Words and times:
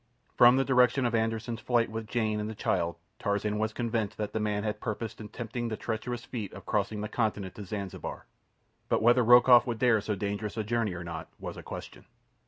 From 0.35 0.57
the 0.57 0.65
direction 0.65 1.05
of 1.05 1.13
Anderssen's 1.13 1.59
flight 1.59 1.91
with 1.91 2.07
Jane 2.07 2.39
and 2.39 2.49
the 2.49 2.55
child 2.55 2.95
Tarzan 3.19 3.59
was 3.59 3.71
convinced 3.71 4.17
that 4.17 4.33
the 4.33 4.39
man 4.39 4.63
had 4.63 4.79
purposed 4.81 5.21
attempting 5.21 5.67
the 5.67 5.77
tremendous 5.77 6.25
feat 6.25 6.51
of 6.53 6.65
crossing 6.65 7.01
the 7.01 7.07
continent 7.07 7.53
to 7.53 7.65
Zanzibar; 7.65 8.25
but 8.89 9.03
whether 9.03 9.21
Rokoff 9.23 9.67
would 9.67 9.77
dare 9.77 10.01
so 10.01 10.15
dangerous 10.15 10.57
a 10.57 10.63
journey 10.63 10.95
or 10.95 11.03
not 11.03 11.27
was 11.37 11.55
a 11.55 11.61
question. 11.61 12.05